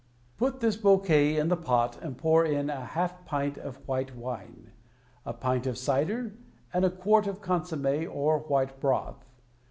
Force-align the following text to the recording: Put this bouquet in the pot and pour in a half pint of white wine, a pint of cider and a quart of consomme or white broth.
Put 0.35 0.61
this 0.61 0.77
bouquet 0.77 1.37
in 1.37 1.49
the 1.49 1.55
pot 1.55 1.99
and 2.01 2.17
pour 2.17 2.43
in 2.43 2.71
a 2.71 2.85
half 2.85 3.23
pint 3.23 3.59
of 3.59 3.87
white 3.87 4.15
wine, 4.15 4.71
a 5.27 5.31
pint 5.31 5.67
of 5.67 5.77
cider 5.77 6.33
and 6.73 6.83
a 6.83 6.89
quart 6.89 7.27
of 7.27 7.39
consomme 7.39 8.07
or 8.11 8.39
white 8.39 8.79
broth. 8.79 9.23